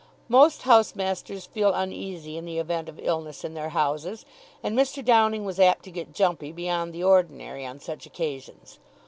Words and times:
Most 0.29 0.63
housemasters 0.63 1.45
feel 1.45 1.73
uneasy 1.75 2.35
in 2.35 2.43
the 2.45 2.57
event 2.57 2.89
of 2.89 2.99
illness 2.99 3.43
in 3.43 3.53
their 3.53 3.69
houses, 3.69 4.25
and 4.63 4.75
Mr. 4.75 5.05
Downing 5.05 5.45
was 5.45 5.59
apt 5.59 5.83
to 5.83 5.91
get 5.91 6.11
jumpy 6.11 6.51
beyond 6.51 6.91
the 6.91 7.03
ordinary 7.03 7.67
on 7.67 7.79
such 7.79 8.07
occasions. 8.07 8.79